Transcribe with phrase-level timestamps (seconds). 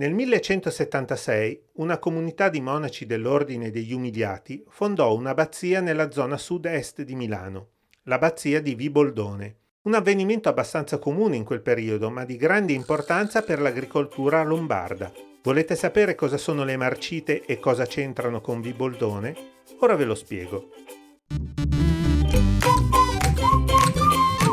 [0.00, 7.14] Nel 1176 una comunità di monaci dell'Ordine degli Umiliati fondò un'abbazia nella zona sud-est di
[7.14, 7.72] Milano,
[8.04, 9.56] l'abbazia di Viboldone.
[9.82, 15.12] Un avvenimento abbastanza comune in quel periodo, ma di grande importanza per l'agricoltura lombarda.
[15.42, 19.36] Volete sapere cosa sono le marcite e cosa c'entrano con Viboldone?
[19.80, 20.70] Ora ve lo spiego.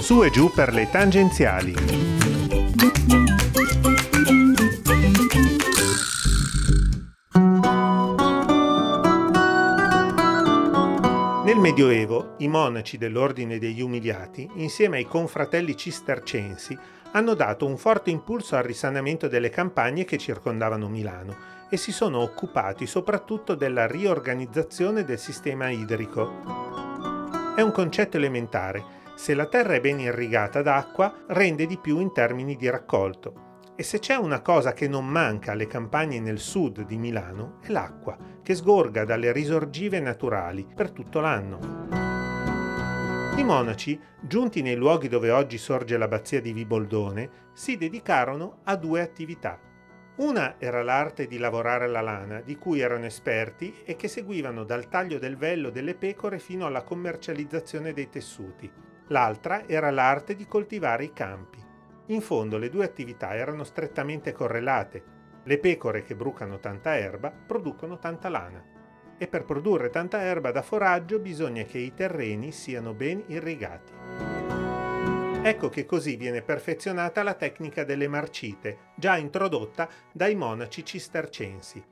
[0.00, 1.74] Su e giù per le tangenziali.
[11.48, 16.76] Nel Medioevo i monaci dell'Ordine degli Umiliati, insieme ai confratelli cistercensi,
[17.12, 21.34] hanno dato un forte impulso al risanamento delle campagne che circondavano Milano
[21.70, 26.30] e si sono occupati soprattutto della riorganizzazione del sistema idrico.
[27.56, 28.84] È un concetto elementare.
[29.14, 33.47] Se la terra è ben irrigata d'acqua, rende di più in termini di raccolto.
[33.80, 37.68] E se c'è una cosa che non manca alle campagne nel sud di Milano è
[37.70, 41.86] l'acqua, che sgorga dalle risorgive naturali per tutto l'anno.
[43.36, 49.00] I monaci, giunti nei luoghi dove oggi sorge l'abbazia di Viboldone, si dedicarono a due
[49.00, 49.60] attività.
[50.16, 54.88] Una era l'arte di lavorare la lana, di cui erano esperti e che seguivano dal
[54.88, 58.68] taglio del vello delle pecore fino alla commercializzazione dei tessuti.
[59.10, 61.66] L'altra era l'arte di coltivare i campi.
[62.10, 65.02] In fondo le due attività erano strettamente correlate.
[65.44, 68.64] Le pecore che brucano tanta erba producono tanta lana.
[69.18, 73.92] E per produrre tanta erba da foraggio bisogna che i terreni siano ben irrigati.
[75.42, 81.84] Ecco che così viene perfezionata la tecnica delle marcite, già introdotta dai monaci cistercensi.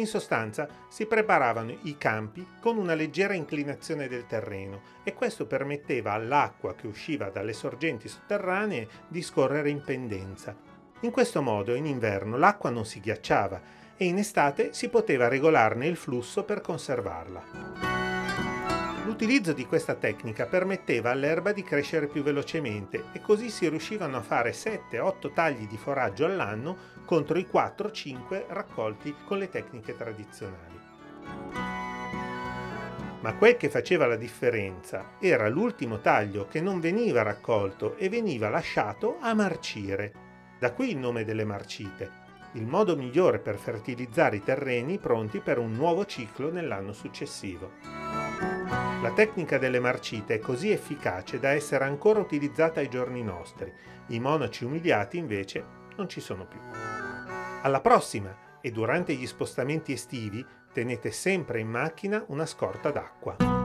[0.00, 6.12] In sostanza si preparavano i campi con una leggera inclinazione del terreno e questo permetteva
[6.12, 10.56] all'acqua che usciva dalle sorgenti sotterranee di scorrere in pendenza.
[11.00, 13.60] In questo modo in inverno l'acqua non si ghiacciava
[13.98, 17.89] e in estate si poteva regolarne il flusso per conservarla.
[19.10, 24.22] L'utilizzo di questa tecnica permetteva all'erba di crescere più velocemente e così si riuscivano a
[24.22, 30.78] fare 7-8 tagli di foraggio all'anno contro i 4-5 raccolti con le tecniche tradizionali.
[33.20, 38.48] Ma quel che faceva la differenza era l'ultimo taglio che non veniva raccolto e veniva
[38.48, 40.12] lasciato a marcire.
[40.56, 42.10] Da qui il nome delle marcite,
[42.52, 48.29] il modo migliore per fertilizzare i terreni pronti per un nuovo ciclo nell'anno successivo.
[49.02, 53.72] La tecnica delle marcite è così efficace da essere ancora utilizzata ai giorni nostri.
[54.08, 55.64] I monaci umiliati invece
[55.96, 56.60] non ci sono più.
[57.62, 63.59] Alla prossima e durante gli spostamenti estivi tenete sempre in macchina una scorta d'acqua.